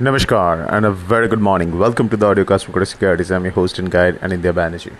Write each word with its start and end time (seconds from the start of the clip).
Namaskar 0.00 0.66
and 0.72 0.86
a 0.86 0.90
very 0.90 1.28
good 1.28 1.40
morning. 1.40 1.78
Welcome 1.78 2.08
to 2.08 2.16
the 2.16 2.26
audiocast 2.26 2.64
for 2.64 2.84
Securities. 2.86 3.30
I'm 3.30 3.44
your 3.44 3.52
host 3.52 3.78
and 3.78 3.90
guide, 3.90 4.18
Anindya 4.20 4.54
Banerjee. 4.54 4.94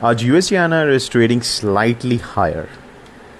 Our 0.00 0.14
USD 0.14 0.90
is 0.90 1.08
trading 1.08 1.42
slightly 1.42 2.18
higher 2.18 2.68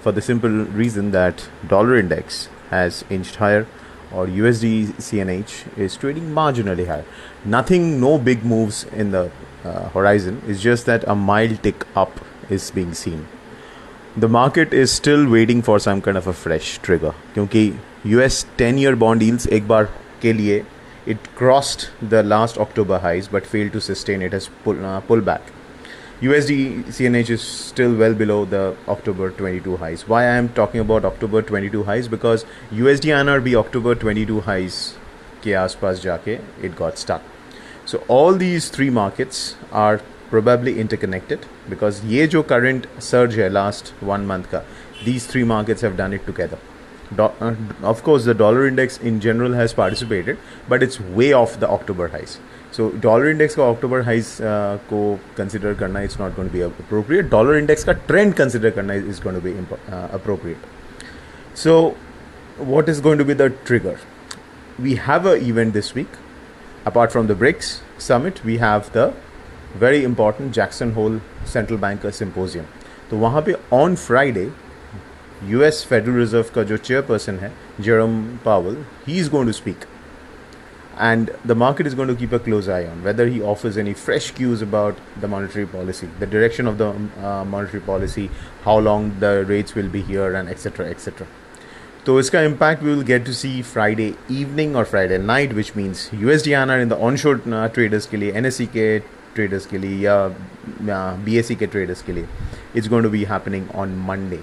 for 0.01 0.11
the 0.11 0.21
simple 0.21 0.49
reason 0.49 1.11
that 1.11 1.47
dollar 1.67 1.95
index 1.95 2.49
has 2.69 3.05
inched 3.09 3.37
higher 3.37 3.65
or 4.11 4.27
USD 4.27 4.93
CNH 4.95 5.77
is 5.77 5.95
trading 5.95 6.31
marginally 6.31 6.85
higher. 6.85 7.05
Nothing, 7.45 8.01
no 8.01 8.17
big 8.17 8.43
moves 8.43 8.83
in 8.83 9.11
the 9.11 9.31
uh, 9.63 9.89
horizon. 9.89 10.41
It's 10.47 10.61
just 10.61 10.85
that 10.85 11.03
a 11.07 11.15
mild 11.15 11.63
tick 11.63 11.85
up 11.95 12.19
is 12.49 12.71
being 12.71 12.93
seen. 12.93 13.27
The 14.17 14.27
market 14.27 14.73
is 14.73 14.91
still 14.91 15.29
waiting 15.29 15.61
for 15.61 15.79
some 15.79 16.01
kind 16.01 16.17
of 16.17 16.27
a 16.27 16.33
fresh 16.33 16.77
trigger 16.79 17.13
क्योंकि 17.35 17.73
US 18.17 18.45
10 18.57 18.77
year 18.77 18.95
bond 18.95 19.21
yields 19.21 19.47
एक 19.47 19.67
बार 19.67 19.89
के 20.22 20.32
लिए 20.32 20.64
it 21.06 21.28
crossed 21.36 21.90
the 22.02 22.22
last 22.22 22.58
October 22.58 22.98
highs 22.98 23.28
but 23.28 23.46
failed 23.46 23.72
to 23.72 23.80
sustain 23.80 24.22
it 24.22 24.32
has 24.32 24.48
pull, 24.64 24.84
uh, 24.84 25.00
pull. 25.00 25.22
USD 26.22 26.84
CNH 26.86 27.30
is 27.30 27.42
still 27.42 27.94
well 27.94 28.14
below 28.14 28.44
the 28.46 28.74
October 28.88 29.30
22 29.30 29.76
highs. 29.76 30.08
Why 30.08 30.22
I 30.22 30.36
am 30.36 30.48
talking 30.48 30.80
about 30.80 31.04
October 31.04 31.42
22 31.42 31.84
highs 31.84 32.08
because 32.08 32.46
USD 32.72 33.12
NRB 33.16 33.54
October 33.54 33.94
22 33.94 34.40
highs 34.40 34.94
के 35.42 35.52
आसपास 35.54 36.00
जाके 36.02 36.38
it 36.64 36.74
got 36.74 36.98
stuck. 36.98 37.20
So 37.84 38.02
all 38.08 38.32
these 38.32 38.70
three 38.70 38.88
markets 38.90 39.56
are 39.72 40.00
probably 40.30 40.80
interconnected 40.80 41.44
because 41.68 42.00
ये 42.04 42.26
जो 42.26 42.42
current 42.52 42.88
surge 42.98 43.36
है 43.38 43.50
last 43.50 43.92
one 44.12 44.26
month 44.26 44.50
का 44.54 44.64
these 45.04 45.26
three 45.26 45.44
markets 45.44 45.86
have 45.88 45.96
done 46.02 46.18
it 46.18 46.26
together. 46.26 46.58
Do- 47.14 47.30
uh, 47.40 47.54
of 47.82 48.02
course, 48.02 48.24
the 48.24 48.34
dollar 48.34 48.66
index 48.66 48.98
in 48.98 49.20
general 49.20 49.52
has 49.52 49.72
participated, 49.72 50.38
but 50.68 50.82
it's 50.82 51.00
way 51.00 51.32
off 51.32 51.60
the 51.60 51.68
October 51.68 52.08
highs. 52.08 52.38
So 52.72 52.90
dollar 52.90 53.30
index 53.30 53.54
का 53.54 53.62
October 53.62 54.02
highs 54.02 54.40
uh, 54.40 54.78
को 54.90 55.18
consider 55.36 55.74
करना 55.74 56.02
it's 56.04 56.18
not 56.18 56.34
going 56.34 56.48
to 56.48 56.52
be 56.52 56.62
appropriate. 56.62 57.30
Dollar 57.30 57.56
index 57.58 57.84
का 57.84 58.06
trend 58.08 58.36
consider 58.36 58.70
करना 58.70 58.94
is 58.94 59.20
going 59.20 59.36
to 59.36 59.40
be 59.40 59.52
impo- 59.52 59.78
uh, 59.92 60.08
appropriate. 60.12 60.58
So 61.54 61.96
what 62.58 62.88
is 62.88 63.00
going 63.00 63.18
to 63.18 63.24
be 63.24 63.34
the 63.34 63.50
trigger? 63.50 63.98
We 64.78 64.96
have 64.96 65.24
a 65.26 65.36
event 65.36 65.72
this 65.74 65.94
week. 65.94 66.08
Apart 66.84 67.12
from 67.12 67.26
the 67.26 67.34
BRICS 67.34 67.80
summit, 67.98 68.44
we 68.44 68.58
have 68.58 68.92
the 68.92 69.12
very 69.74 70.04
important 70.04 70.52
Jackson 70.52 70.92
Hole 70.92 71.20
Central 71.44 71.78
Banker 71.78 72.12
Symposium. 72.12 72.66
तो 73.10 73.16
वहाँ 73.18 73.42
पे 73.46 73.54
on 73.72 73.96
Friday 73.96 74.50
U 75.44 75.62
S 75.62 75.84
Federal 75.90 76.16
Reserve 76.18 76.44
का 76.54 76.62
जो 76.62 76.76
chairperson 76.78 77.38
है 77.38 77.52
Jerome 77.80 78.22
Powell 78.44 78.76
he 79.06 79.18
is 79.20 79.30
going 79.30 79.46
to 79.46 79.52
speak 79.52 79.84
and 81.00 81.30
the 81.46 81.52
market 81.52 81.86
is 81.86 81.96
going 81.96 82.10
to 82.10 82.16
keep 82.16 82.34
a 82.34 82.38
close 82.44 82.68
eye 82.70 82.86
on 82.86 83.02
whether 83.02 83.26
he 83.26 83.40
offers 83.46 83.78
any 83.78 83.92
fresh 83.94 84.32
cues 84.36 84.62
about 84.62 84.96
the 85.20 85.24
monetary 85.30 85.64
policy 85.72 86.06
the 86.06 86.24
direction 86.24 86.68
of 86.68 86.76
the 86.76 87.44
monetary 87.48 87.80
policy 87.86 88.28
how 88.64 88.80
long 88.80 89.12
the 89.20 89.44
rates 89.48 89.76
will 89.76 89.88
be 89.88 90.02
here 90.02 90.36
and 90.36 90.48
etcetera 90.48 90.86
etcetera 90.86 91.26
तो 92.06 92.18
इसका 92.20 92.40
impact 92.42 92.82
we 92.82 92.90
will 92.90 93.02
get 93.04 93.24
to 93.26 93.32
see 93.32 93.60
Friday 93.64 94.12
evening 94.32 94.76
और 94.76 94.84
Friday 94.84 95.18
night 95.18 95.52
which 95.52 95.72
means 95.76 96.08
U 96.14 96.30
S 96.30 96.44
D 96.44 96.52
on 96.54 96.70
R 96.70 96.80
in 96.80 96.88
the 96.88 96.98
onshore 97.16 97.42
traders 97.46 98.06
के 98.06 98.16
लिए 98.16 98.32
N 98.32 98.46
S 98.46 98.56
E 98.56 98.66
के 98.66 98.98
traders 99.34 99.66
के 99.66 99.78
लिए 99.78 99.98
या 100.02 101.08
B 101.24 101.36
S 101.38 101.48
E 101.48 101.54
के 101.54 101.66
ट्रेडर्स 101.66 102.02
के 102.02 102.12
लिए 102.12 102.26
it's 102.76 102.88
going 102.88 103.04
to 103.04 103.10
be 103.10 103.24
happening 103.24 103.70
on 103.74 103.94
Monday 104.06 104.40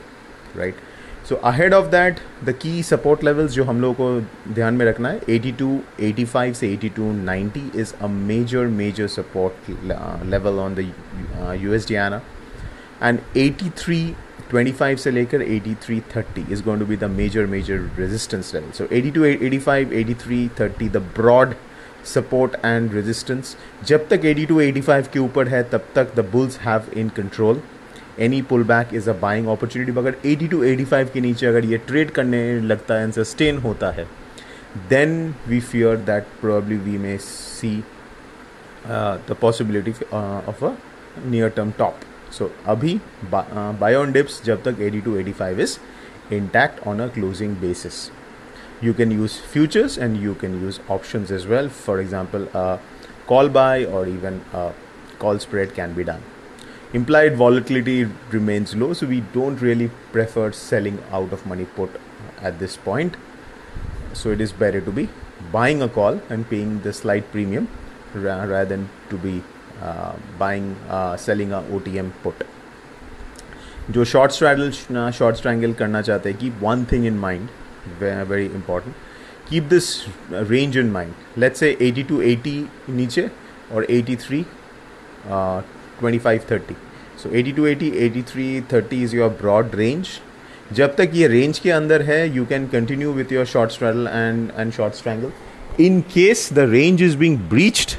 right 0.57 0.75
so 1.29 1.35
ahead 1.35 1.73
of 1.73 1.85
that 1.91 2.19
the 2.43 2.51
key 2.61 2.81
support 2.83 3.23
levels 3.23 3.51
जो 3.51 3.63
हम 3.63 3.81
लोगों 3.81 3.93
को 4.21 4.53
ध्यान 4.53 4.73
में 4.73 4.85
रखना 4.85 5.09
है 5.09 5.19
82 5.19 5.69
85 6.01 6.53
से 6.53 6.75
82 6.77 7.11
90 7.27 7.61
is 7.75 7.93
a 8.01 8.07
major 8.07 8.67
major 8.79 9.07
support 9.07 9.69
level 10.31 10.59
on 10.59 10.75
the 10.75 10.91
U 11.61 11.73
S 11.73 11.87
D 11.87 11.95
आना 12.05 12.21
एंड 13.03 13.19
83 13.37 14.01
25 14.53 14.97
से 14.97 15.11
लेकर 15.11 15.43
83 15.45 15.99
30 16.15 16.51
is 16.51 16.63
going 16.63 16.79
to 16.79 16.85
be 16.85 16.97
the 16.97 17.09
major 17.11 17.45
major 17.45 17.89
resistance 17.99 18.53
level 18.55 18.71
so 18.71 18.87
82 18.87 19.35
85 19.49 19.93
83 20.03 20.47
30 20.61 20.91
the 20.93 20.97
broad 21.15 21.53
support 22.05 22.55
and 22.65 22.93
resistance 22.93 23.55
जब 23.87 24.07
तक 24.07 24.21
82 24.33 24.59
85 24.61 25.07
के 25.07 25.19
ऊपर 25.19 25.47
है, 25.47 25.63
तब 25.63 25.85
तक 25.95 26.15
the 26.15 26.25
bulls 26.31 26.59
have 26.59 26.91
in 26.97 27.09
control 27.17 27.61
any 28.19 28.41
pull 28.49 28.63
back 28.63 28.93
is 28.93 29.09
a 29.09 29.13
buying 29.21 29.47
opportunity 29.47 29.91
मगर 29.91 30.15
80 30.25 30.49
टू 30.51 30.63
85 30.65 31.09
के 31.13 31.21
नीचे 31.21 31.45
अगर 31.47 31.65
ये 31.65 31.77
ट्रेड 31.87 32.11
करने 32.11 32.43
लगता 32.61 32.95
है 32.95 33.11
सस्टेन 33.11 33.57
होता 33.57 33.91
है 33.91 34.07
then 34.89 35.33
we 35.47 35.59
fear 35.61 35.95
that 36.09 36.27
probably 36.41 36.77
we 36.85 36.97
may 36.97 37.17
see 37.17 37.75
the 38.87 39.35
possibility 39.41 39.91
of 40.13 40.65
a 40.65 40.73
near 41.25 41.49
term 41.55 41.71
top 41.77 41.99
so 42.37 42.51
अभी 42.67 42.99
बाय 43.33 43.95
ऑन 43.95 44.11
डिप्स 44.11 44.43
जब 44.45 44.63
तक 44.63 44.79
80 44.81 45.03
to 45.05 45.17
85 45.21 45.59
is 45.59 45.77
intact 46.31 46.85
on 46.87 46.99
a 46.99 47.09
closing 47.09 47.55
basis 47.55 48.11
you 48.81 48.93
can 48.93 49.11
use 49.11 49.39
futures 49.39 49.97
and 49.97 50.17
you 50.17 50.35
can 50.35 50.61
use 50.61 50.79
options 50.89 51.31
as 51.31 51.47
well 51.47 51.69
for 51.69 51.99
example 51.99 52.47
a 52.53 52.79
call 53.27 53.49
buy 53.49 53.85
or 53.85 54.07
even 54.07 54.41
a 54.53 54.71
call 55.19 55.39
spread 55.39 55.73
can 55.73 55.93
be 55.93 56.03
done 56.03 56.21
implied 56.92 57.36
volatility 57.36 58.08
remains 58.30 58.74
low 58.74 58.92
so 58.92 59.06
we 59.06 59.20
don't 59.32 59.60
really 59.60 59.90
prefer 60.12 60.50
selling 60.52 60.98
out 61.12 61.32
of 61.32 61.44
money 61.46 61.66
put 61.78 61.90
at 62.40 62.58
this 62.58 62.76
point 62.76 63.16
so 64.12 64.30
it 64.30 64.40
is 64.40 64.52
better 64.52 64.80
to 64.80 64.90
be 64.90 65.08
buying 65.52 65.82
a 65.82 65.88
call 65.88 66.20
and 66.30 66.48
paying 66.48 66.80
the 66.82 66.92
slight 66.92 67.30
premium 67.32 67.68
rather 68.14 68.64
than 68.64 68.88
to 69.10 69.18
be 69.18 69.42
uh, 69.82 70.14
buying 70.38 70.76
uh, 70.88 71.16
selling 71.16 71.52
a 71.52 71.62
OTM 71.62 72.12
put 72.22 72.46
जो 73.90 74.04
short 74.04 74.32
straddle 74.32 74.70
short 75.18 75.36
strangle 75.36 75.72
करना 75.74 76.00
चाहते 76.02 76.28
हैं 76.30 76.38
keep 76.38 76.58
one 76.62 76.84
thing 76.92 77.04
in 77.06 77.18
mind 77.18 77.48
very 78.00 78.44
important 78.46 78.94
keep 79.50 79.64
this 79.70 79.86
range 80.50 80.76
in 80.78 80.90
mind 80.92 81.12
let's 81.38 81.60
say 81.60 81.76
80 81.82 82.08
to 82.08 82.20
80 82.22 82.52
नीचे 82.96 83.28
और 83.72 83.86
83 83.90 84.42
25 86.01 86.47
30 86.51 86.75
so 87.23 87.29
80 87.29 87.55
to 87.55 87.67
80 87.67 87.91
83 87.99 88.61
30 88.73 89.03
is 89.03 89.15
your 89.15 89.29
broad 89.41 89.75
range 89.75 90.07
जब 90.73 90.95
तक 90.95 91.11
ये 91.13 91.27
range 91.27 91.59
के 91.59 91.71
अंदर 91.71 92.01
है 92.01 92.35
you 92.35 92.45
can 92.45 92.67
continue 92.67 93.11
with 93.13 93.31
your 93.31 93.45
short 93.45 93.71
straddle 93.71 94.07
and 94.07 94.49
and 94.59 94.71
short 94.73 94.93
strangle 94.93 95.31
in 95.85 96.01
case 96.13 96.49
the 96.53 96.59
range 96.71 97.01
is 97.03 97.17
being 97.17 97.37
breached 97.49 97.91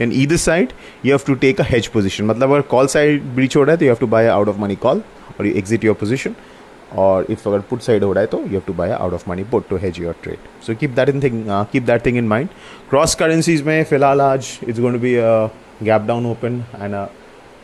in 0.00 0.12
either 0.14 0.36
side 0.36 0.72
you 1.04 1.12
have 1.12 1.26
to 1.26 1.34
take 1.34 1.60
a 1.60 1.64
hedge 1.68 1.86
position 1.86 2.24
मतलब 2.24 2.52
अगर 2.52 2.60
call 2.70 2.86
side 2.86 3.22
breach 3.34 3.56
हो 3.56 3.62
रहा 3.62 3.72
है 3.72 3.78
तो 3.78 3.84
you 3.84 3.90
have 3.90 4.00
to 4.00 4.06
buy 4.06 4.26
out 4.26 4.48
of 4.48 4.58
money 4.58 4.76
call 4.76 5.02
और 5.40 5.46
you 5.46 5.52
exit 5.54 5.84
your 5.84 5.94
position 5.94 6.34
और 6.96 7.26
if 7.30 7.48
अगर 7.48 7.60
put 7.60 7.80
side 7.80 8.04
हो 8.04 8.12
रहा 8.12 8.20
है 8.20 8.26
तो 8.26 8.38
you 8.38 8.52
have 8.52 8.62
to 8.66 8.72
buy 8.72 8.90
out 8.90 9.12
of 9.12 9.30
money 9.30 9.44
put 9.44 9.68
to 9.68 9.76
hedge 9.76 10.00
your 10.00 10.14
trade 10.22 10.64
so 10.66 10.74
keep 10.74 10.90
that 10.90 11.08
in 11.08 11.22
thing 11.22 11.44
keep 11.72 11.82
that 11.82 12.06
thing 12.06 12.16
in 12.16 12.28
mind 12.28 12.48
cross 12.90 13.14
currencies 13.14 13.62
में, 13.62 13.82
फ़िलहाल 13.84 14.20
आज 14.20 14.58
it's 14.68 14.80
going 14.80 14.96
to 14.96 15.02
be 15.02 15.14
gap 15.86 16.02
down 16.02 16.26
open 16.26 16.64
and 16.82 16.94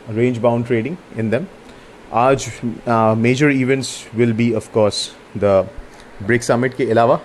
range 0.09 0.41
bound 0.41 0.65
trading 0.67 0.97
in 1.15 1.29
them. 1.29 1.47
आज 2.13 2.47
major 3.17 3.49
events 3.49 4.05
will 4.13 4.33
be 4.33 4.53
of 4.53 4.71
course 4.71 4.99
the 5.35 5.53
BRICS 6.27 6.43
summit 6.43 6.75
के 6.77 6.85
अलावा 6.91 7.19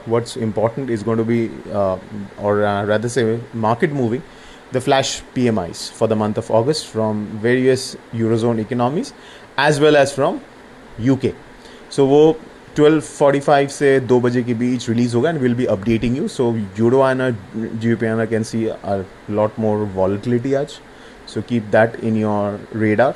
is 0.90 1.02
going 1.02 1.18
to 1.18 1.24
be 1.24 1.50
uh, 1.72 1.96
or 2.40 2.64
uh, 2.64 2.84
rather 2.84 3.08
say 3.08 3.40
market 3.54 3.92
moving 3.92 4.22
the 4.72 4.80
flash 4.80 5.22
PMIs 5.34 5.90
for 5.92 6.08
the 6.08 6.16
month 6.16 6.38
of 6.38 6.50
August 6.50 6.86
from 6.86 7.26
various 7.40 7.96
eurozone 8.12 8.58
economies 8.60 9.12
as 9.56 9.80
well 9.80 9.96
as 9.96 10.12
from 10.12 10.40
UK. 10.98 11.34
So 11.90 12.06
वो 12.06 12.36
12:45 12.76 13.68
से 13.68 13.88
2 14.08 14.20
बजे 14.22 14.42
के 14.42 14.54
बीच 14.54 14.88
release 14.88 15.14
होगा 15.16 15.30
and 15.30 15.38
will 15.40 15.54
be 15.54 15.64
updating 15.74 16.16
you 16.16 16.28
so 16.28 16.44
euro 16.78 17.00
आना 17.02 17.30
G 17.54 17.94
P 17.94 18.06
आना 18.06 18.24
can 18.32 18.42
see 18.50 18.64
a 18.66 19.02
lot 19.30 19.58
more 19.60 19.84
volatility 19.94 20.54
आज 20.54 20.78
So 21.30 21.40
keep 21.42 21.70
that 21.70 21.94
in 22.00 22.16
your 22.16 22.58
radar. 22.72 23.14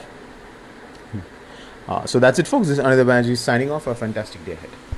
Uh, 1.88 2.06
so 2.06 2.18
that's 2.18 2.38
it, 2.38 2.46
folks. 2.46 2.68
This 2.68 2.78
is 2.78 2.84
Another 2.84 3.04
Banerjee 3.04 3.36
signing 3.36 3.70
off. 3.70 3.86
A 3.88 3.94
fantastic 3.94 4.44
day 4.46 4.52
ahead. 4.52 4.70